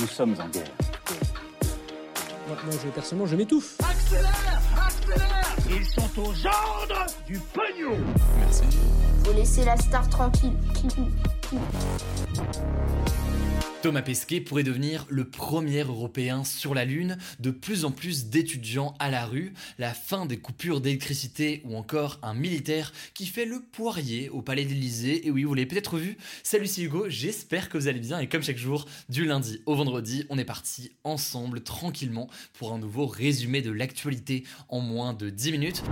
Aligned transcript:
Nous 0.00 0.06
sommes 0.06 0.34
en 0.40 0.48
guerre. 0.48 0.70
Moi, 2.48 2.56
moi, 2.64 2.74
je, 2.82 2.88
personnellement, 2.88 3.26
je 3.26 3.36
m'étouffe. 3.36 3.76
Accélère 3.80 4.62
Accélère 4.86 5.56
Ils 5.68 5.84
sont 5.84 6.20
aux 6.20 6.46
ordres 6.46 7.06
du 7.26 7.38
pognon 7.38 7.98
Faut 9.24 9.32
laisser 9.32 9.64
la 9.64 9.76
star 9.76 10.08
tranquille. 10.08 10.56
Thomas 13.82 14.02
Pesquet 14.02 14.42
pourrait 14.42 14.62
devenir 14.62 15.06
le 15.08 15.24
premier 15.24 15.80
Européen 15.80 16.44
sur 16.44 16.74
la 16.74 16.84
Lune, 16.84 17.16
de 17.38 17.50
plus 17.50 17.86
en 17.86 17.90
plus 17.90 18.26
d'étudiants 18.26 18.94
à 18.98 19.10
la 19.10 19.24
rue, 19.24 19.54
la 19.78 19.94
fin 19.94 20.26
des 20.26 20.36
coupures 20.36 20.82
d'électricité 20.82 21.62
ou 21.64 21.76
encore 21.76 22.18
un 22.22 22.34
militaire 22.34 22.92
qui 23.14 23.24
fait 23.24 23.46
le 23.46 23.62
poirier 23.62 24.28
au 24.28 24.42
palais 24.42 24.66
d'Elysée. 24.66 25.26
Et 25.26 25.30
oui, 25.30 25.44
vous 25.44 25.54
l'avez 25.54 25.64
peut-être 25.64 25.96
vu. 25.96 26.18
Salut, 26.42 26.66
c'est 26.66 26.82
Hugo, 26.82 27.06
j'espère 27.08 27.70
que 27.70 27.78
vous 27.78 27.88
allez 27.88 28.00
bien 28.00 28.18
et 28.18 28.28
comme 28.28 28.42
chaque 28.42 28.58
jour, 28.58 28.84
du 29.08 29.24
lundi 29.24 29.62
au 29.64 29.74
vendredi, 29.74 30.26
on 30.28 30.36
est 30.36 30.44
parti 30.44 30.92
ensemble 31.02 31.62
tranquillement 31.62 32.28
pour 32.52 32.74
un 32.74 32.78
nouveau 32.78 33.06
résumé 33.06 33.62
de 33.62 33.70
l'actualité 33.70 34.44
en 34.68 34.80
moins 34.80 35.14
de 35.14 35.30
10 35.30 35.52
minutes. 35.52 35.82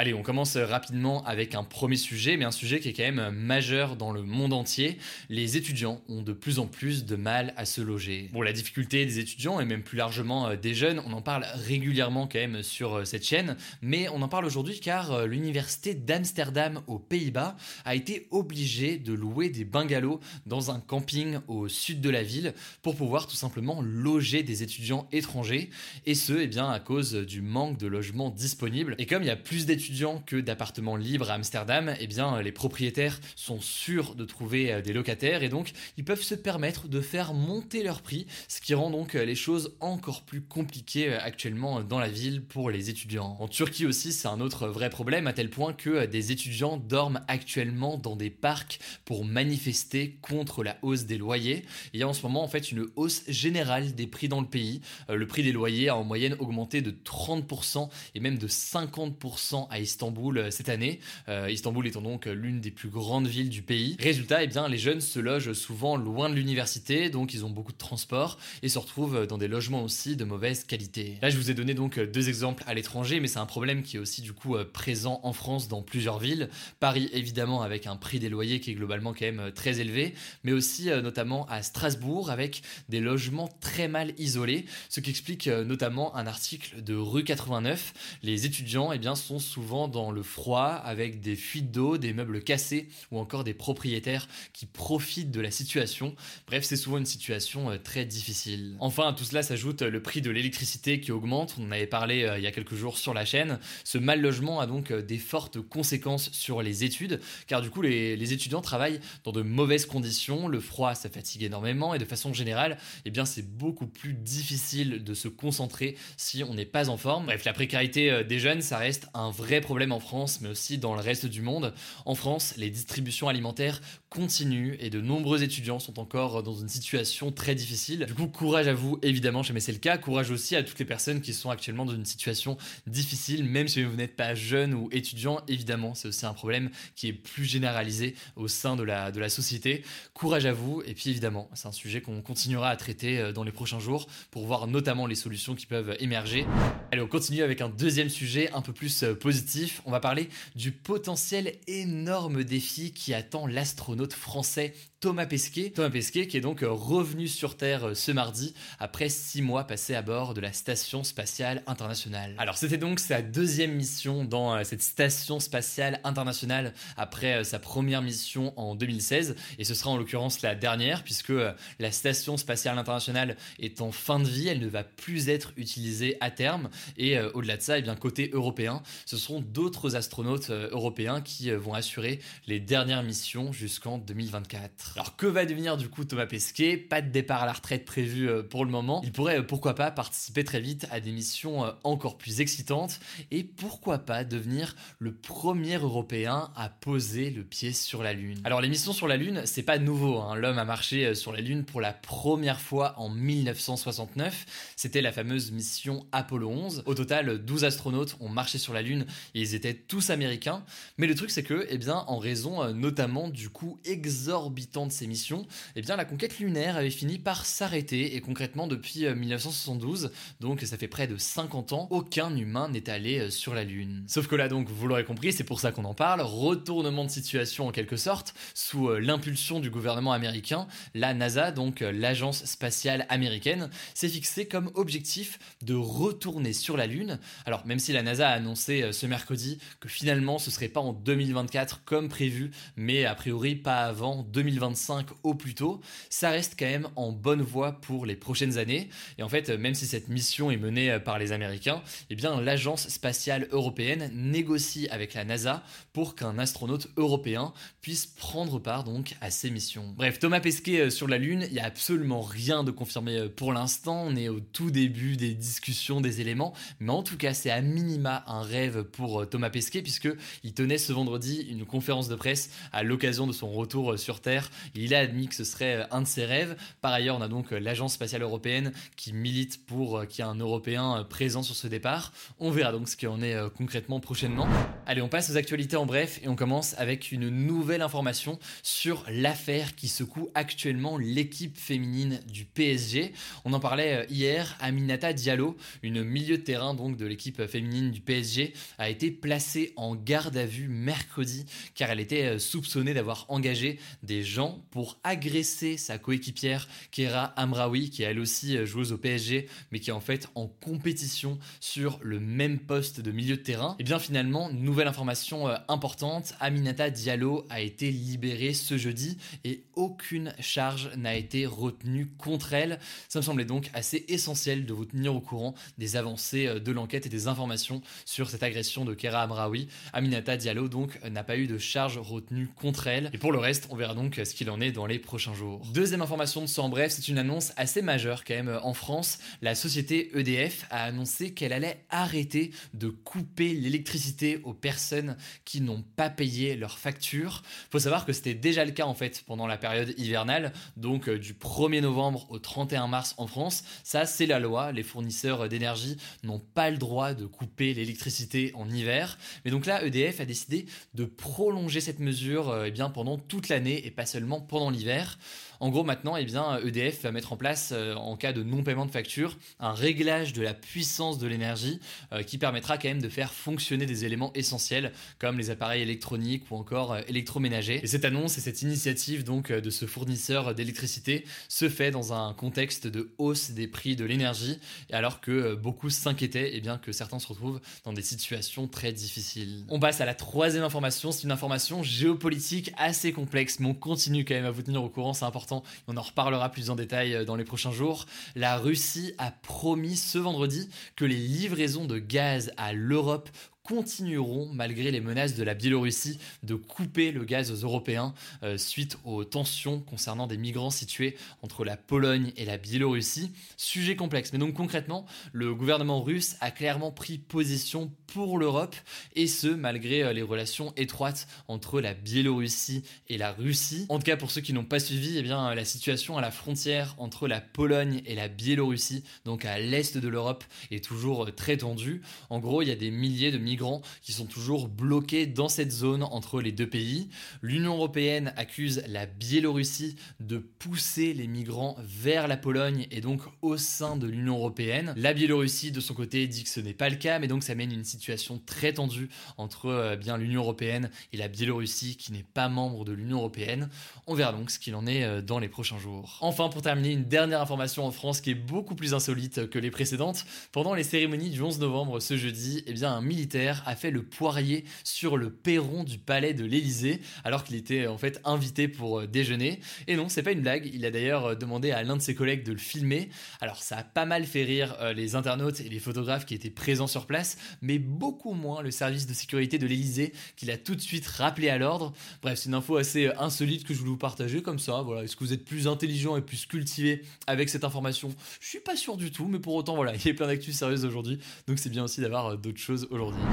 Allez, 0.00 0.14
on 0.14 0.22
commence 0.22 0.56
rapidement 0.56 1.24
avec 1.24 1.56
un 1.56 1.64
premier 1.64 1.96
sujet, 1.96 2.36
mais 2.36 2.44
un 2.44 2.52
sujet 2.52 2.78
qui 2.78 2.88
est 2.88 2.92
quand 2.92 3.02
même 3.02 3.30
majeur 3.30 3.96
dans 3.96 4.12
le 4.12 4.22
monde 4.22 4.52
entier. 4.52 4.96
Les 5.28 5.56
étudiants 5.56 6.00
ont 6.08 6.22
de 6.22 6.32
plus 6.32 6.60
en 6.60 6.68
plus 6.68 7.04
de 7.04 7.16
mal 7.16 7.52
à 7.56 7.64
se 7.64 7.80
loger. 7.80 8.30
Bon, 8.32 8.40
la 8.42 8.52
difficulté 8.52 9.04
des 9.04 9.18
étudiants 9.18 9.58
et 9.58 9.64
même 9.64 9.82
plus 9.82 9.98
largement 9.98 10.50
euh, 10.50 10.56
des 10.56 10.72
jeunes, 10.72 11.02
on 11.04 11.12
en 11.12 11.20
parle 11.20 11.46
régulièrement 11.52 12.28
quand 12.28 12.38
même 12.38 12.62
sur 12.62 12.94
euh, 12.94 13.04
cette 13.04 13.26
chaîne, 13.26 13.56
mais 13.82 14.08
on 14.10 14.22
en 14.22 14.28
parle 14.28 14.44
aujourd'hui 14.44 14.78
car 14.78 15.10
euh, 15.10 15.26
l'université 15.26 15.94
d'Amsterdam 15.94 16.80
aux 16.86 17.00
Pays-Bas 17.00 17.56
a 17.84 17.96
été 17.96 18.28
obligée 18.30 18.98
de 18.98 19.12
louer 19.12 19.48
des 19.48 19.64
bungalows 19.64 20.20
dans 20.46 20.70
un 20.70 20.78
camping 20.78 21.38
au 21.48 21.66
sud 21.66 22.00
de 22.00 22.10
la 22.10 22.22
ville 22.22 22.54
pour 22.82 22.94
pouvoir 22.94 23.26
tout 23.26 23.34
simplement 23.34 23.82
loger 23.82 24.44
des 24.44 24.62
étudiants 24.62 25.08
étrangers, 25.10 25.70
et 26.06 26.14
ce, 26.14 26.34
eh 26.34 26.46
bien, 26.46 26.70
à 26.70 26.78
cause 26.78 27.14
du 27.14 27.42
manque 27.42 27.78
de 27.78 27.88
logements 27.88 28.30
disponibles. 28.30 28.94
Et 28.98 29.06
comme 29.06 29.24
il 29.24 29.26
y 29.26 29.30
a 29.30 29.34
plus 29.34 29.66
d'étudiants 29.66 29.87
que 30.26 30.36
d'appartements 30.36 30.96
libres 30.96 31.30
à 31.30 31.34
Amsterdam, 31.34 31.94
eh 31.98 32.06
bien 32.06 32.42
les 32.42 32.52
propriétaires 32.52 33.20
sont 33.36 33.60
sûrs 33.60 34.14
de 34.14 34.24
trouver 34.24 34.72
euh, 34.72 34.82
des 34.82 34.92
locataires 34.92 35.42
et 35.42 35.48
donc 35.48 35.72
ils 35.96 36.04
peuvent 36.04 36.22
se 36.22 36.34
permettre 36.34 36.88
de 36.88 37.00
faire 37.00 37.32
monter 37.32 37.82
leur 37.82 38.02
prix, 38.02 38.26
ce 38.48 38.60
qui 38.60 38.74
rend 38.74 38.90
donc 38.90 39.14
euh, 39.14 39.24
les 39.24 39.34
choses 39.34 39.74
encore 39.80 40.22
plus 40.22 40.42
compliquées 40.42 41.08
euh, 41.08 41.18
actuellement 41.20 41.80
dans 41.80 41.98
la 41.98 42.08
ville 42.08 42.42
pour 42.42 42.70
les 42.70 42.90
étudiants. 42.90 43.36
En 43.40 43.48
Turquie 43.48 43.86
aussi, 43.86 44.12
c'est 44.12 44.28
un 44.28 44.40
autre 44.40 44.68
vrai 44.68 44.90
problème 44.90 45.26
à 45.26 45.32
tel 45.32 45.48
point 45.48 45.72
que 45.72 46.04
des 46.04 46.32
étudiants 46.32 46.76
dorment 46.76 47.24
actuellement 47.26 47.96
dans 47.96 48.16
des 48.16 48.30
parcs 48.30 48.78
pour 49.06 49.24
manifester 49.24 50.18
contre 50.20 50.62
la 50.62 50.76
hausse 50.82 51.04
des 51.04 51.18
loyers. 51.18 51.64
Il 51.94 52.00
y 52.00 52.02
a 52.02 52.08
en 52.08 52.12
ce 52.12 52.22
moment 52.22 52.42
en 52.42 52.48
fait 52.48 52.70
une 52.70 52.86
hausse 52.96 53.22
générale 53.28 53.94
des 53.94 54.06
prix 54.06 54.28
dans 54.28 54.40
le 54.40 54.46
pays. 54.46 54.80
Le 55.08 55.26
prix 55.26 55.42
des 55.42 55.52
loyers 55.52 55.88
a 55.88 55.96
en 55.96 56.04
moyenne 56.04 56.36
augmenté 56.38 56.82
de 56.82 56.90
30% 56.90 57.88
et 58.14 58.20
même 58.20 58.38
de 58.38 58.48
50% 58.48 59.66
à 59.70 59.77
Istanbul 59.80 60.38
euh, 60.38 60.50
cette 60.50 60.68
année. 60.68 61.00
Euh, 61.28 61.50
Istanbul 61.50 61.86
étant 61.86 62.02
donc 62.02 62.26
l'une 62.26 62.60
des 62.60 62.70
plus 62.70 62.88
grandes 62.88 63.26
villes 63.26 63.48
du 63.48 63.62
pays. 63.62 63.96
Résultat, 64.00 64.42
eh 64.42 64.46
bien, 64.46 64.68
les 64.68 64.78
jeunes 64.78 65.00
se 65.00 65.18
logent 65.18 65.52
souvent 65.52 65.96
loin 65.96 66.28
de 66.28 66.34
l'université, 66.34 67.10
donc 67.10 67.34
ils 67.34 67.44
ont 67.44 67.50
beaucoup 67.50 67.72
de 67.72 67.78
transport 67.78 68.38
et 68.62 68.68
se 68.68 68.78
retrouvent 68.78 69.26
dans 69.26 69.38
des 69.38 69.48
logements 69.48 69.82
aussi 69.82 70.16
de 70.16 70.24
mauvaise 70.24 70.64
qualité. 70.64 71.18
Là, 71.22 71.30
je 71.30 71.36
vous 71.36 71.50
ai 71.50 71.54
donné 71.54 71.74
donc 71.74 71.98
deux 71.98 72.28
exemples 72.28 72.62
à 72.66 72.74
l'étranger, 72.74 73.20
mais 73.20 73.28
c'est 73.28 73.38
un 73.38 73.46
problème 73.46 73.82
qui 73.82 73.96
est 73.96 74.00
aussi 74.00 74.22
du 74.22 74.32
coup 74.32 74.56
euh, 74.56 74.64
présent 74.64 75.20
en 75.22 75.32
France 75.32 75.68
dans 75.68 75.82
plusieurs 75.82 76.18
villes. 76.18 76.48
Paris, 76.80 77.08
évidemment, 77.12 77.62
avec 77.62 77.86
un 77.86 77.96
prix 77.96 78.18
des 78.18 78.28
loyers 78.28 78.60
qui 78.60 78.72
est 78.72 78.74
globalement 78.74 79.12
quand 79.12 79.26
même 79.26 79.52
très 79.54 79.80
élevé, 79.80 80.14
mais 80.44 80.52
aussi 80.52 80.86
notamment 80.88 81.46
à 81.46 81.62
Strasbourg 81.62 82.30
avec 82.30 82.62
des 82.88 83.00
logements 83.00 83.48
très 83.60 83.88
mal 83.88 84.14
isolés, 84.18 84.66
ce 84.88 85.00
qui 85.00 85.10
explique 85.10 85.46
notamment 85.46 86.14
un 86.16 86.26
article 86.26 86.82
de 86.82 86.94
rue 86.94 87.24
89. 87.24 88.18
Les 88.22 88.46
étudiants, 88.46 88.92
eh 88.92 88.98
bien, 88.98 89.14
sont 89.14 89.38
souvent 89.38 89.67
souvent 89.68 89.86
dans 89.86 90.10
le 90.10 90.22
froid 90.22 90.80
avec 90.82 91.20
des 91.20 91.36
fuites 91.36 91.70
d'eau, 91.70 91.98
des 91.98 92.14
meubles 92.14 92.42
cassés 92.42 92.88
ou 93.10 93.18
encore 93.18 93.44
des 93.44 93.52
propriétaires 93.52 94.26
qui 94.54 94.64
profitent 94.64 95.30
de 95.30 95.42
la 95.42 95.50
situation. 95.50 96.14
Bref, 96.46 96.64
c'est 96.64 96.76
souvent 96.76 96.96
une 96.96 97.04
situation 97.04 97.70
euh, 97.70 97.76
très 97.76 98.06
difficile. 98.06 98.76
Enfin, 98.80 99.08
à 99.08 99.12
tout 99.12 99.24
cela 99.24 99.42
s'ajoute 99.42 99.82
le 99.82 100.00
prix 100.00 100.22
de 100.22 100.30
l'électricité 100.30 101.00
qui 101.00 101.12
augmente. 101.12 101.56
On 101.60 101.66
en 101.66 101.72
avait 101.72 101.86
parlé 101.86 102.22
euh, 102.22 102.38
il 102.38 102.44
y 102.44 102.46
a 102.46 102.50
quelques 102.50 102.76
jours 102.76 102.96
sur 102.96 103.12
la 103.12 103.26
chaîne. 103.26 103.58
Ce 103.84 103.98
mal 103.98 104.22
logement 104.22 104.58
a 104.58 104.66
donc 104.66 104.90
euh, 104.90 105.02
des 105.02 105.18
fortes 105.18 105.60
conséquences 105.60 106.32
sur 106.32 106.62
les 106.62 106.84
études 106.84 107.20
car 107.46 107.60
du 107.60 107.68
coup 107.68 107.82
les, 107.82 108.32
étudiants 108.32 108.62
travaillent 108.62 109.00
dans 109.24 109.32
de 109.32 109.42
mauvaises 109.42 109.84
conditions. 109.84 110.48
Le 110.48 110.60
froid, 110.60 110.94
ça 110.94 111.10
fatigue 111.10 111.42
énormément 111.42 111.94
et 111.94 111.98
de 111.98 112.06
façon 112.06 112.32
générale, 112.32 112.78
eh 113.04 113.10
bien 113.10 113.26
c'est 113.26 113.46
beaucoup 113.46 113.86
plus 113.86 114.14
difficile 114.14 115.04
de 115.04 115.12
se 115.12 115.28
concentrer 115.28 115.94
si 116.16 116.42
on 116.42 116.54
n'est 116.54 116.64
pas 116.64 116.88
en 116.88 116.96
forme. 116.96 117.26
Bref, 117.26 117.44
la 117.44 117.52
précarité 117.52 118.24
des 118.24 118.38
jeunes, 118.38 118.62
ça 118.62 118.78
reste 118.78 119.08
un 119.12 119.30
vrai 119.30 119.47
vrai 119.48 119.62
problème 119.62 119.92
en 119.92 120.00
France, 120.00 120.42
mais 120.42 120.50
aussi 120.50 120.76
dans 120.76 120.94
le 120.94 121.00
reste 121.00 121.24
du 121.24 121.40
monde. 121.40 121.72
En 122.04 122.14
France, 122.14 122.52
les 122.58 122.68
distributions 122.68 123.28
alimentaires 123.28 123.80
continuent 124.10 124.76
et 124.78 124.90
de 124.90 125.00
nombreux 125.00 125.42
étudiants 125.42 125.78
sont 125.78 125.98
encore 125.98 126.42
dans 126.42 126.54
une 126.54 126.68
situation 126.68 127.32
très 127.32 127.54
difficile. 127.54 128.04
Du 128.06 128.12
coup, 128.12 128.26
courage 128.26 128.68
à 128.68 128.74
vous, 128.74 128.98
évidemment, 129.00 129.42
jamais 129.42 129.60
c'est 129.60 129.72
le 129.72 129.78
cas. 129.78 129.96
Courage 129.96 130.30
aussi 130.30 130.54
à 130.54 130.62
toutes 130.62 130.78
les 130.78 130.84
personnes 130.84 131.22
qui 131.22 131.32
sont 131.32 131.48
actuellement 131.48 131.86
dans 131.86 131.94
une 131.94 132.04
situation 132.04 132.58
difficile, 132.86 133.42
même 133.42 133.68
si 133.68 133.82
vous 133.82 133.96
n'êtes 133.96 134.16
pas 134.16 134.34
jeune 134.34 134.74
ou 134.74 134.90
étudiant, 134.92 135.40
évidemment, 135.48 135.94
c'est 135.94 136.08
aussi 136.08 136.26
un 136.26 136.34
problème 136.34 136.70
qui 136.94 137.08
est 137.08 137.14
plus 137.14 137.46
généralisé 137.46 138.14
au 138.36 138.48
sein 138.48 138.76
de 138.76 138.82
la, 138.82 139.28
société. 139.30 139.82
Courage 140.12 140.44
à 140.44 140.52
vous, 140.52 140.82
et 140.84 140.92
puis 140.92 141.08
évidemment, 141.08 141.48
c'est 141.54 141.68
un 141.68 141.72
sujet 141.72 142.02
qu'on 142.02 142.20
continuera 142.20 142.68
à 142.68 142.76
traiter 142.76 143.18
euh, 143.18 143.32
dans 143.32 143.44
les 143.44 143.52
prochains 143.52 143.80
jours 143.80 144.08
pour 144.30 144.46
voir 144.46 144.66
notamment 144.66 145.06
les 145.06 145.14
solutions 145.14 145.54
qui 145.54 145.66
peuvent 145.66 145.96
émerger. 146.00 146.46
Allez, 146.92 147.02
on 147.02 147.08
continue 147.08 147.42
avec 147.42 147.60
un 147.60 147.68
deuxième 147.68 148.08
sujet 148.08 148.50
un 148.52 148.62
peu 148.62 148.72
plus 148.72 149.02
euh, 149.02 149.14
positif 149.38 149.82
on 149.84 149.92
va 149.92 150.00
parler 150.00 150.28
du 150.56 150.72
potentiel 150.72 151.52
énorme 151.68 152.42
défi 152.42 152.92
qui 152.92 153.14
attend 153.14 153.46
l'astronaute 153.46 154.12
français 154.12 154.74
Thomas 155.00 155.26
Pesquet. 155.26 155.70
Thomas 155.70 155.90
Pesquet 155.90 156.26
qui 156.26 156.36
est 156.36 156.40
donc 156.40 156.64
euh, 156.64 156.72
revenu 156.72 157.28
sur 157.28 157.56
Terre 157.56 157.88
euh, 157.88 157.94
ce 157.94 158.10
mardi 158.10 158.52
après 158.80 159.08
six 159.08 159.42
mois 159.42 159.62
passés 159.62 159.94
à 159.94 160.02
bord 160.02 160.34
de 160.34 160.40
la 160.40 160.52
Station 160.52 161.04
Spatiale 161.04 161.62
Internationale. 161.68 162.34
Alors 162.36 162.56
c'était 162.56 162.78
donc 162.78 162.98
sa 162.98 163.22
deuxième 163.22 163.74
mission 163.74 164.24
dans 164.24 164.56
euh, 164.56 164.64
cette 164.64 164.82
Station 164.82 165.38
Spatiale 165.38 166.00
Internationale 166.02 166.74
après 166.96 167.44
sa 167.44 167.60
première 167.60 168.02
mission 168.02 168.52
en 168.56 168.74
2016 168.74 169.36
et 169.58 169.64
ce 169.64 169.74
sera 169.74 169.90
en 169.90 169.96
l'occurrence 169.96 170.42
la 170.42 170.56
dernière 170.56 171.04
puisque 171.04 171.32
la 171.78 171.92
Station 171.92 172.36
Spatiale 172.36 172.76
Internationale 172.76 173.36
est 173.60 173.80
en 173.80 173.92
fin 173.92 174.18
de 174.18 174.26
vie, 174.26 174.48
elle 174.48 174.60
ne 174.60 174.68
va 174.68 174.82
plus 174.82 175.28
être 175.28 175.52
utilisée 175.56 176.16
à 176.20 176.32
terme 176.32 176.70
et 176.96 177.20
au-delà 177.20 177.56
de 177.56 177.62
ça, 177.62 177.76
et 177.76 177.80
eh 177.80 177.82
bien 177.82 177.94
côté 177.94 178.30
européen, 178.32 178.82
ce 179.06 179.16
d'autres 179.40 179.96
astronautes 179.96 180.50
européens 180.50 181.20
qui 181.20 181.50
vont 181.50 181.74
assurer 181.74 182.20
les 182.46 182.60
dernières 182.60 183.02
missions 183.02 183.52
jusqu'en 183.52 183.98
2024. 183.98 184.92
Alors 184.94 185.16
que 185.16 185.26
va 185.26 185.44
devenir 185.44 185.76
du 185.76 185.88
coup 185.88 186.04
Thomas 186.04 186.26
Pesquet? 186.26 186.76
Pas 186.76 187.02
de 187.02 187.10
départ 187.10 187.42
à 187.42 187.46
la 187.46 187.52
retraite 187.52 187.84
prévu 187.84 188.28
euh, 188.28 188.42
pour 188.42 188.64
le 188.64 188.70
moment. 188.70 189.00
Il 189.04 189.12
pourrait 189.12 189.40
euh, 189.40 189.42
pourquoi 189.42 189.74
pas 189.74 189.90
participer 189.90 190.44
très 190.44 190.60
vite 190.60 190.86
à 190.90 191.00
des 191.00 191.12
missions 191.12 191.64
euh, 191.64 191.72
encore 191.84 192.18
plus 192.18 192.40
excitantes 192.40 193.00
et 193.30 193.44
pourquoi 193.44 193.98
pas 193.98 194.24
devenir 194.24 194.74
le 194.98 195.12
premier 195.12 195.76
Européen 195.76 196.50
à 196.56 196.68
poser 196.68 197.30
le 197.30 197.44
pied 197.44 197.72
sur 197.72 198.02
la 198.02 198.12
Lune? 198.12 198.40
Alors 198.44 198.60
les 198.60 198.68
missions 198.68 198.92
sur 198.92 199.08
la 199.08 199.16
Lune, 199.16 199.42
c'est 199.44 199.62
pas 199.62 199.78
nouveau. 199.78 200.18
Hein. 200.18 200.34
L'homme 200.36 200.58
a 200.58 200.64
marché 200.64 201.14
sur 201.14 201.32
la 201.32 201.40
Lune 201.40 201.64
pour 201.64 201.80
la 201.80 201.92
première 201.92 202.60
fois 202.60 202.94
en 202.98 203.08
1969. 203.08 204.46
C'était 204.76 205.02
la 205.02 205.12
fameuse 205.12 205.52
mission 205.52 206.06
Apollo 206.12 206.48
11. 206.48 206.82
Au 206.86 206.94
total, 206.94 207.38
12 207.38 207.64
astronautes 207.64 208.16
ont 208.20 208.28
marché 208.28 208.58
sur 208.58 208.72
la 208.72 208.82
Lune 208.82 209.06
ils 209.34 209.54
étaient 209.54 209.74
tous 209.74 210.10
américains. 210.10 210.64
Mais 210.96 211.06
le 211.06 211.14
truc 211.14 211.30
c'est 211.30 211.42
que, 211.42 211.66
eh 211.70 211.78
bien, 211.78 212.04
en 212.06 212.18
raison 212.18 212.72
notamment 212.72 213.28
du 213.28 213.48
coût 213.48 213.78
exorbitant 213.84 214.86
de 214.86 214.92
ses 214.92 215.06
missions, 215.06 215.46
eh 215.76 215.82
bien 215.82 215.96
la 215.96 216.04
conquête 216.04 216.38
lunaire 216.38 216.76
avait 216.76 216.90
fini 216.90 217.18
par 217.18 217.46
s'arrêter 217.46 218.16
et 218.16 218.20
concrètement 218.20 218.66
depuis 218.66 219.06
1972, 219.06 220.10
donc 220.40 220.60
ça 220.62 220.76
fait 220.76 220.88
près 220.88 221.06
de 221.06 221.16
50 221.16 221.72
ans, 221.72 221.88
aucun 221.90 222.34
humain 222.36 222.68
n'est 222.68 222.90
allé 222.90 223.30
sur 223.30 223.54
la 223.54 223.64
Lune. 223.64 224.04
Sauf 224.06 224.26
que 224.26 224.36
là 224.36 224.48
donc, 224.48 224.68
vous 224.68 224.86
l'aurez 224.86 225.04
compris, 225.04 225.32
c'est 225.32 225.44
pour 225.44 225.60
ça 225.60 225.72
qu'on 225.72 225.84
en 225.84 225.94
parle, 225.94 226.20
retournement 226.20 227.04
de 227.04 227.10
situation 227.10 227.66
en 227.66 227.70
quelque 227.70 227.96
sorte, 227.96 228.34
sous 228.54 228.90
l'impulsion 228.90 229.60
du 229.60 229.70
gouvernement 229.70 230.12
américain, 230.12 230.66
la 230.94 231.14
NASA, 231.14 231.52
donc 231.52 231.80
l'agence 231.80 232.44
spatiale 232.44 233.06
américaine, 233.08 233.70
s'est 233.94 234.08
fixée 234.08 234.46
comme 234.46 234.70
objectif 234.74 235.38
de 235.62 235.74
retourner 235.74 236.52
sur 236.52 236.76
la 236.76 236.86
Lune. 236.86 237.18
Alors 237.46 237.66
même 237.66 237.78
si 237.78 237.92
la 237.92 238.02
NASA 238.02 238.28
a 238.28 238.32
annoncé 238.32 238.92
ce 238.92 239.06
mercredi 239.08 239.58
que 239.80 239.88
finalement 239.88 240.38
ce 240.38 240.50
serait 240.50 240.68
pas 240.68 240.80
en 240.80 240.92
2024 240.92 241.84
comme 241.84 242.08
prévu, 242.08 242.50
mais 242.76 243.04
a 243.04 243.14
priori 243.14 243.56
pas 243.56 243.84
avant 243.84 244.22
2025 244.22 245.06
au 245.22 245.34
plus 245.34 245.54
tôt, 245.54 245.80
ça 246.10 246.30
reste 246.30 246.54
quand 246.58 246.66
même 246.66 246.88
en 246.96 247.12
bonne 247.12 247.42
voie 247.42 247.80
pour 247.80 248.06
les 248.06 248.16
prochaines 248.16 248.58
années. 248.58 248.88
Et 249.18 249.22
en 249.22 249.28
fait, 249.28 249.50
même 249.50 249.74
si 249.74 249.86
cette 249.86 250.08
mission 250.08 250.50
est 250.50 250.56
menée 250.56 250.98
par 251.04 251.18
les 251.18 251.32
Américains, 251.32 251.82
eh 252.10 252.14
bien 252.14 252.40
l'agence 252.40 252.88
spatiale 252.88 253.48
européenne 253.50 254.10
négocie 254.12 254.88
avec 254.90 255.14
la 255.14 255.24
NASA 255.24 255.62
pour 255.92 256.14
qu'un 256.14 256.38
astronaute 256.38 256.88
européen 256.96 257.52
puisse 257.80 258.06
prendre 258.06 258.58
part 258.58 258.84
donc 258.84 259.14
à 259.20 259.30
ces 259.30 259.50
missions. 259.50 259.94
Bref, 259.96 260.18
Thomas 260.18 260.40
Pesquet 260.40 260.80
euh, 260.80 260.90
sur 260.90 261.08
la 261.08 261.18
Lune, 261.18 261.44
il 261.48 261.52
n'y 261.52 261.60
a 261.60 261.64
absolument 261.64 262.20
rien 262.20 262.64
de 262.64 262.70
confirmé 262.70 263.16
euh, 263.16 263.28
pour 263.28 263.52
l'instant, 263.52 264.04
on 264.04 264.16
est 264.16 264.28
au 264.28 264.40
tout 264.40 264.70
début 264.70 265.16
des 265.16 265.34
discussions, 265.34 266.00
des 266.00 266.20
éléments, 266.20 266.54
mais 266.80 266.92
en 266.92 267.02
tout 267.02 267.16
cas 267.16 267.34
c'est 267.34 267.50
à 267.50 267.60
minima 267.60 268.24
un 268.26 268.42
rêve 268.42 268.84
pour 268.84 268.97
euh, 269.06 269.24
Thomas 269.24 269.50
Pesquet 269.50 269.82
puisque 269.82 270.08
il 270.44 270.54
tenait 270.54 270.78
ce 270.78 270.92
vendredi 270.92 271.46
une 271.50 271.64
conférence 271.64 272.08
de 272.08 272.14
presse 272.14 272.50
à 272.72 272.82
l'occasion 272.82 273.26
de 273.26 273.32
son 273.32 273.50
retour 273.50 273.98
sur 273.98 274.20
Terre. 274.20 274.50
Il 274.74 274.94
a 274.94 275.00
admis 275.00 275.28
que 275.28 275.34
ce 275.34 275.44
serait 275.44 275.86
un 275.90 276.02
de 276.02 276.06
ses 276.06 276.24
rêves. 276.24 276.56
Par 276.80 276.92
ailleurs, 276.92 277.16
on 277.16 277.22
a 277.22 277.28
donc 277.28 277.50
l'agence 277.50 277.94
spatiale 277.94 278.22
européenne 278.22 278.72
qui 278.96 279.12
milite 279.12 279.64
pour 279.66 280.06
qu'il 280.06 280.24
y 280.24 280.28
ait 280.28 280.30
un 280.30 280.36
Européen 280.36 281.06
présent 281.08 281.42
sur 281.42 281.54
ce 281.54 281.66
départ. 281.66 282.12
On 282.38 282.50
verra 282.50 282.72
donc 282.72 282.88
ce 282.88 282.96
qu'il 282.96 283.08
en 283.08 283.22
est 283.22 283.36
concrètement 283.56 284.00
prochainement. 284.00 284.48
Allez, 284.86 285.02
on 285.02 285.08
passe 285.08 285.30
aux 285.30 285.36
actualités 285.36 285.76
en 285.76 285.86
bref 285.86 286.20
et 286.22 286.28
on 286.28 286.36
commence 286.36 286.74
avec 286.78 287.12
une 287.12 287.28
nouvelle 287.28 287.82
information 287.82 288.38
sur 288.62 289.04
l'affaire 289.10 289.74
qui 289.74 289.88
secoue 289.88 290.28
actuellement 290.34 290.98
l'équipe 290.98 291.56
féminine 291.56 292.20
du 292.26 292.44
PSG. 292.44 293.12
On 293.44 293.52
en 293.52 293.60
parlait 293.60 294.06
hier, 294.10 294.56
Aminata 294.60 295.12
Diallo, 295.12 295.56
une 295.82 296.02
milieu 296.02 296.38
de 296.38 296.42
terrain 296.42 296.74
donc 296.74 296.96
de 296.96 297.06
l'équipe 297.06 297.44
féminine 297.46 297.90
du 297.90 298.00
PSG, 298.00 298.52
été 298.90 299.10
placée 299.10 299.72
en 299.76 299.94
garde 299.94 300.36
à 300.36 300.46
vue 300.46 300.68
mercredi 300.68 301.44
car 301.74 301.90
elle 301.90 302.00
était 302.00 302.24
euh, 302.24 302.38
soupçonnée 302.38 302.94
d'avoir 302.94 303.26
engagé 303.28 303.78
des 304.02 304.22
gens 304.22 304.64
pour 304.70 304.98
agresser 305.04 305.76
sa 305.76 305.98
coéquipière 305.98 306.68
Kera 306.90 307.24
Amraoui, 307.36 307.90
qui 307.90 308.02
est 308.02 308.06
elle 308.06 308.20
aussi 308.20 308.56
euh, 308.56 308.66
joueuse 308.66 308.92
au 308.92 308.98
PSG, 308.98 309.48
mais 309.70 309.80
qui 309.80 309.90
est 309.90 309.92
en 309.92 310.00
fait 310.00 310.28
en 310.34 310.46
compétition 310.46 311.38
sur 311.60 311.98
le 312.02 312.20
même 312.20 312.58
poste 312.58 313.00
de 313.00 313.10
milieu 313.10 313.36
de 313.36 313.42
terrain. 313.42 313.76
Et 313.78 313.84
bien 313.84 313.98
finalement, 313.98 314.50
nouvelle 314.52 314.88
information 314.88 315.48
euh, 315.48 315.56
importante, 315.68 316.34
Aminata 316.40 316.90
Diallo 316.90 317.46
a 317.50 317.60
été 317.60 317.90
libérée 317.90 318.54
ce 318.54 318.76
jeudi 318.76 319.18
et 319.44 319.64
aucune 319.74 320.34
charge 320.40 320.90
n'a 320.96 321.16
été 321.16 321.46
retenue 321.46 322.06
contre 322.18 322.52
elle. 322.52 322.78
Ça 323.08 323.18
me 323.18 323.24
semblait 323.24 323.44
donc 323.44 323.70
assez 323.74 324.04
essentiel 324.08 324.66
de 324.66 324.72
vous 324.72 324.84
tenir 324.84 325.14
au 325.14 325.20
courant 325.20 325.54
des 325.78 325.96
avancées 325.96 326.60
de 326.60 326.72
l'enquête 326.72 327.06
et 327.06 327.08
des 327.08 327.28
informations 327.28 327.82
sur 328.04 328.30
cette 328.30 328.42
agression 328.42 328.77
de 328.84 328.94
Kera 328.94 329.22
Amraoui. 329.22 329.68
Aminata 329.92 330.36
Diallo 330.36 330.68
donc 330.68 330.98
n'a 331.04 331.24
pas 331.24 331.36
eu 331.36 331.46
de 331.46 331.58
charge 331.58 331.98
retenue 331.98 332.48
contre 332.56 332.86
elle. 332.86 333.10
Et 333.12 333.18
pour 333.18 333.32
le 333.32 333.38
reste, 333.38 333.68
on 333.70 333.76
verra 333.76 333.94
donc 333.94 334.20
ce 334.22 334.34
qu'il 334.34 334.50
en 334.50 334.60
est 334.60 334.72
dans 334.72 334.86
les 334.86 334.98
prochains 334.98 335.34
jours. 335.34 335.62
Deuxième 335.72 336.02
information 336.02 336.40
de 336.40 336.46
ce 336.46 336.60
en 336.60 336.68
bref, 336.68 336.92
c'est 336.92 337.08
une 337.08 337.18
annonce 337.18 337.52
assez 337.56 337.82
majeure 337.82 338.24
quand 338.24 338.34
même 338.34 338.58
en 338.62 338.74
France. 338.74 339.18
La 339.42 339.54
société 339.54 340.10
EDF 340.18 340.66
a 340.70 340.84
annoncé 340.84 341.32
qu'elle 341.32 341.52
allait 341.52 341.84
arrêter 341.90 342.50
de 342.74 342.88
couper 342.88 343.54
l'électricité 343.54 344.40
aux 344.44 344.54
personnes 344.54 345.16
qui 345.44 345.60
n'ont 345.60 345.84
pas 345.96 346.10
payé 346.10 346.56
leurs 346.56 346.78
factures. 346.78 347.42
Faut 347.70 347.78
savoir 347.78 348.04
que 348.04 348.12
c'était 348.12 348.34
déjà 348.34 348.64
le 348.64 348.72
cas 348.72 348.86
en 348.86 348.94
fait 348.94 349.22
pendant 349.26 349.46
la 349.46 349.56
période 349.56 349.94
hivernale, 349.96 350.52
donc 350.76 351.08
euh, 351.08 351.18
du 351.18 351.34
1er 351.34 351.80
novembre 351.80 352.26
au 352.30 352.38
31 352.38 352.86
mars 352.88 353.14
en 353.18 353.26
France. 353.26 353.64
Ça, 353.84 354.06
c'est 354.06 354.26
la 354.26 354.38
loi. 354.38 354.72
Les 354.72 354.82
fournisseurs 354.82 355.48
d'énergie 355.48 355.96
n'ont 356.22 356.40
pas 356.40 356.70
le 356.70 356.78
droit 356.78 357.14
de 357.14 357.26
couper 357.26 357.74
l'électricité 357.74 358.52
hiver. 358.66 359.18
Mais 359.44 359.50
donc 359.50 359.66
là, 359.66 359.84
EDF 359.84 360.20
a 360.20 360.24
décidé 360.24 360.66
de 360.94 361.04
prolonger 361.04 361.80
cette 361.80 361.98
mesure 361.98 362.48
euh, 362.48 362.64
eh 362.66 362.70
bien, 362.70 362.90
pendant 362.90 363.18
toute 363.18 363.48
l'année 363.48 363.86
et 363.86 363.90
pas 363.90 364.06
seulement 364.06 364.40
pendant 364.40 364.70
l'hiver. 364.70 365.18
En 365.60 365.70
gros, 365.70 365.82
maintenant, 365.82 366.16
eh 366.16 366.24
bien, 366.24 366.60
EDF 366.64 367.02
va 367.02 367.10
mettre 367.10 367.32
en 367.32 367.36
place, 367.36 367.70
euh, 367.72 367.94
en 367.94 368.16
cas 368.16 368.32
de 368.32 368.42
non-paiement 368.44 368.86
de 368.86 368.90
facture, 368.90 369.36
un 369.58 369.72
réglage 369.72 370.32
de 370.32 370.42
la 370.42 370.54
puissance 370.54 371.18
de 371.18 371.26
l'énergie 371.26 371.80
euh, 372.12 372.22
qui 372.22 372.38
permettra 372.38 372.78
quand 372.78 372.88
même 372.88 373.02
de 373.02 373.08
faire 373.08 373.32
fonctionner 373.32 373.84
des 373.84 374.04
éléments 374.04 374.32
essentiels 374.34 374.92
comme 375.18 375.36
les 375.36 375.50
appareils 375.50 375.82
électroniques 375.82 376.44
ou 376.50 376.56
encore 376.56 376.92
euh, 376.92 377.00
électroménagers. 377.08 377.80
Et 377.82 377.88
cette 377.88 378.04
annonce 378.04 378.38
et 378.38 378.40
cette 378.40 378.62
initiative 378.62 379.24
donc 379.24 379.50
de 379.50 379.70
ce 379.70 379.86
fournisseur 379.86 380.54
d'électricité 380.54 381.24
se 381.48 381.68
fait 381.68 381.90
dans 381.90 382.12
un 382.12 382.34
contexte 382.34 382.86
de 382.86 383.10
hausse 383.18 383.50
des 383.50 383.66
prix 383.66 383.96
de 383.96 384.04
l'énergie, 384.04 384.60
alors 384.92 385.20
que 385.20 385.54
beaucoup 385.54 385.90
s'inquiétaient 385.90 386.50
eh 386.52 386.60
bien, 386.60 386.78
que 386.78 386.92
certains 386.92 387.18
se 387.18 387.26
retrouvent 387.26 387.60
dans 387.84 387.92
des 387.92 388.02
situations 388.02 388.68
très 388.68 388.92
difficiles. 388.92 389.64
On 389.68 389.80
passe 389.80 390.00
à 390.00 390.04
la 390.04 390.14
troisième 390.14 390.62
information, 390.64 391.10
c'est 391.10 391.24
une 391.24 391.32
information 391.32 391.82
géopolitique 391.82 392.70
assez 392.76 393.12
complexe, 393.12 393.58
mais 393.58 393.68
on 393.68 393.74
continue 393.74 394.24
quand 394.24 394.34
même 394.34 394.44
à 394.44 394.50
vous 394.50 394.62
tenir 394.62 394.82
au 394.82 394.88
courant, 394.88 395.14
c'est 395.14 395.24
important 395.24 395.47
on 395.52 395.96
en 395.96 396.02
reparlera 396.02 396.50
plus 396.50 396.70
en 396.70 396.76
détail 396.76 397.14
euh, 397.14 397.24
dans 397.24 397.36
les 397.36 397.44
prochains 397.44 397.72
jours. 397.72 398.06
La 398.34 398.56
Russie 398.56 399.14
a 399.18 399.30
promis 399.30 399.96
ce 399.96 400.18
vendredi 400.18 400.68
que 400.96 401.04
les 401.04 401.16
livraisons 401.16 401.84
de 401.84 401.98
gaz 401.98 402.52
à 402.56 402.72
l'Europe 402.72 403.28
continueront, 403.68 404.48
malgré 404.54 404.90
les 404.90 405.00
menaces 405.00 405.34
de 405.34 405.42
la 405.44 405.52
Biélorussie, 405.52 406.18
de 406.42 406.54
couper 406.54 407.12
le 407.12 407.24
gaz 407.24 407.52
aux 407.52 407.66
Européens 407.66 408.14
euh, 408.42 408.56
suite 408.56 408.96
aux 409.04 409.24
tensions 409.24 409.80
concernant 409.80 410.26
des 410.26 410.38
migrants 410.38 410.70
situés 410.70 411.16
entre 411.42 411.66
la 411.66 411.76
Pologne 411.76 412.32
et 412.38 412.46
la 412.46 412.56
Biélorussie. 412.56 413.30
Sujet 413.58 413.94
complexe. 413.94 414.32
Mais 414.32 414.38
donc 414.38 414.54
concrètement, 414.54 415.04
le 415.32 415.54
gouvernement 415.54 416.02
russe 416.02 416.36
a 416.40 416.50
clairement 416.50 416.92
pris 416.92 417.18
position 417.18 417.92
pour 418.06 418.38
l'Europe, 418.38 418.74
et 419.16 419.26
ce, 419.26 419.48
malgré 419.48 420.02
euh, 420.02 420.14
les 420.14 420.22
relations 420.22 420.72
étroites 420.78 421.28
entre 421.46 421.82
la 421.82 421.92
Biélorussie 421.92 422.82
et 423.10 423.18
la 423.18 423.32
Russie. 423.32 423.84
En 423.90 423.98
tout 423.98 424.04
cas, 424.04 424.16
pour 424.16 424.30
ceux 424.30 424.40
qui 424.40 424.54
n'ont 424.54 424.64
pas 424.64 424.80
suivi, 424.80 425.18
eh 425.18 425.22
bien, 425.22 425.54
la 425.54 425.66
situation 425.66 426.16
à 426.16 426.22
la 426.22 426.30
frontière 426.30 426.94
entre 426.96 427.28
la 427.28 427.42
Pologne 427.42 428.00
et 428.06 428.14
la 428.14 428.28
Biélorussie, 428.28 429.04
donc 429.26 429.44
à 429.44 429.58
l'est 429.58 429.98
de 429.98 430.08
l'Europe, 430.08 430.42
est 430.70 430.82
toujours 430.82 431.26
euh, 431.26 431.32
très 431.32 431.58
tendue. 431.58 432.00
En 432.30 432.38
gros, 432.38 432.62
il 432.62 432.68
y 432.68 432.72
a 432.72 432.76
des 432.76 432.90
milliers 432.90 433.30
de 433.30 433.36
migrants 433.36 433.57
qui 434.02 434.12
sont 434.12 434.26
toujours 434.26 434.68
bloqués 434.68 435.26
dans 435.26 435.48
cette 435.48 435.72
zone 435.72 436.02
entre 436.02 436.40
les 436.40 436.52
deux 436.52 436.68
pays. 436.68 437.08
L'Union 437.42 437.74
européenne 437.74 438.32
accuse 438.36 438.82
la 438.88 439.06
Biélorussie 439.06 439.96
de 440.20 440.38
pousser 440.38 441.14
les 441.14 441.26
migrants 441.26 441.76
vers 441.80 442.28
la 442.28 442.36
Pologne 442.36 442.86
et 442.90 443.00
donc 443.00 443.20
au 443.42 443.56
sein 443.56 443.96
de 443.96 444.06
l'Union 444.06 444.36
européenne. 444.36 444.94
La 444.96 445.12
Biélorussie, 445.12 445.72
de 445.72 445.80
son 445.80 445.94
côté, 445.94 446.26
dit 446.26 446.44
que 446.44 446.50
ce 446.50 446.60
n'est 446.60 446.74
pas 446.74 446.88
le 446.88 446.96
cas, 446.96 447.18
mais 447.18 447.28
donc 447.28 447.42
ça 447.42 447.54
mène 447.54 447.72
une 447.72 447.84
situation 447.84 448.40
très 448.44 448.72
tendue 448.72 449.08
entre 449.36 449.66
euh, 449.66 449.96
bien 449.96 450.16
l'Union 450.16 450.42
européenne 450.42 450.90
et 451.12 451.16
la 451.16 451.28
Biélorussie 451.28 451.96
qui 451.96 452.12
n'est 452.12 452.24
pas 452.34 452.48
membre 452.48 452.84
de 452.84 452.92
l'Union 452.92 453.18
européenne. 453.18 453.68
On 454.06 454.14
verra 454.14 454.32
donc 454.32 454.50
ce 454.50 454.58
qu'il 454.58 454.74
en 454.74 454.86
est 454.86 455.04
euh, 455.04 455.22
dans 455.22 455.38
les 455.38 455.48
prochains 455.48 455.78
jours. 455.78 456.18
Enfin, 456.20 456.48
pour 456.48 456.62
terminer, 456.62 456.92
une 456.92 457.04
dernière 457.04 457.40
information 457.40 457.84
en 457.84 457.90
France 457.90 458.20
qui 458.20 458.30
est 458.30 458.34
beaucoup 458.34 458.74
plus 458.74 458.94
insolite 458.94 459.48
que 459.50 459.58
les 459.58 459.70
précédentes. 459.70 460.24
Pendant 460.52 460.74
les 460.74 460.84
cérémonies 460.84 461.30
du 461.30 461.42
11 461.42 461.58
novembre 461.60 462.00
ce 462.00 462.16
jeudi, 462.16 462.62
eh 462.66 462.72
bien 462.72 462.92
un 462.92 463.00
militaire 463.00 463.47
a 463.66 463.76
fait 463.76 463.90
le 463.90 464.02
poirier 464.02 464.64
sur 464.84 465.16
le 465.16 465.30
perron 465.30 465.84
du 465.84 465.98
palais 465.98 466.34
de 466.34 466.44
l'Élysée 466.44 467.00
alors 467.24 467.44
qu'il 467.44 467.56
était 467.56 467.86
en 467.86 467.98
fait 467.98 468.20
invité 468.24 468.68
pour 468.68 469.00
euh, 469.00 469.06
déjeuner. 469.06 469.60
Et 469.86 469.96
non, 469.96 470.08
c'est 470.08 470.22
pas 470.22 470.32
une 470.32 470.42
blague, 470.42 470.70
il 470.72 470.84
a 470.84 470.90
d'ailleurs 470.90 471.26
euh, 471.26 471.34
demandé 471.34 471.70
à 471.70 471.82
l'un 471.82 471.96
de 471.96 472.02
ses 472.02 472.14
collègues 472.14 472.44
de 472.44 472.52
le 472.52 472.58
filmer. 472.58 473.08
Alors 473.40 473.62
ça 473.62 473.78
a 473.78 473.84
pas 473.84 474.04
mal 474.04 474.24
fait 474.24 474.44
rire 474.44 474.76
euh, 474.80 474.92
les 474.92 475.14
internautes 475.14 475.60
et 475.60 475.68
les 475.68 475.78
photographes 475.78 476.26
qui 476.26 476.34
étaient 476.34 476.50
présents 476.50 476.86
sur 476.86 477.06
place, 477.06 477.38
mais 477.62 477.78
beaucoup 477.78 478.34
moins 478.34 478.62
le 478.62 478.70
service 478.70 479.06
de 479.06 479.14
sécurité 479.14 479.58
de 479.58 479.66
l'Élysée 479.66 480.12
qui 480.36 480.46
l'a 480.46 480.58
tout 480.58 480.74
de 480.74 480.80
suite 480.80 481.06
rappelé 481.06 481.48
à 481.48 481.58
l'ordre. 481.58 481.92
Bref, 482.22 482.38
c'est 482.38 482.48
une 482.48 482.54
info 482.54 482.76
assez 482.76 483.10
insolite 483.18 483.64
que 483.64 483.74
je 483.74 483.78
voulais 483.78 483.90
vous 483.90 483.96
partager 483.96 484.42
comme 484.42 484.58
ça. 484.58 484.82
Voilà, 484.82 485.04
est-ce 485.04 485.16
que 485.16 485.24
vous 485.24 485.32
êtes 485.32 485.44
plus 485.44 485.66
intelligent 485.66 486.16
et 486.16 486.22
plus 486.22 486.46
cultivé 486.46 487.02
avec 487.26 487.48
cette 487.48 487.64
information? 487.64 488.10
Je 488.40 488.48
suis 488.48 488.60
pas 488.60 488.76
sûr 488.76 488.96
du 488.96 489.10
tout, 489.10 489.26
mais 489.26 489.38
pour 489.38 489.54
autant 489.54 489.76
voilà, 489.76 489.94
il 489.94 490.06
y 490.06 490.10
a 490.10 490.14
plein 490.14 490.26
d'actus 490.26 490.56
sérieuses 490.56 490.84
aujourd'hui, 490.84 491.18
donc 491.46 491.58
c'est 491.58 491.70
bien 491.70 491.84
aussi 491.84 492.00
d'avoir 492.00 492.36
d'autres 492.36 492.60
choses 492.60 492.86
aujourd'hui. 492.90 493.22